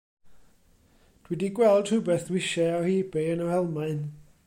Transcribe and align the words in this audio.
Dw 1.27 1.35
i 1.35 1.39
'di 1.43 1.49
gweld 1.59 1.91
rhywbeth 1.93 2.27
dw 2.31 2.41
i 2.41 2.43
eisiau 2.43 2.75
ar 2.79 2.91
ebay 2.97 3.33
yn 3.35 3.45
yr 3.47 3.57
Almaen. 3.61 4.05